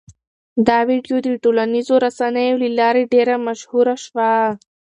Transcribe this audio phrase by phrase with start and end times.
[0.67, 4.31] دا ویډیو د ټولنیزو رسنیو له لارې ډېره مشهوره شوه.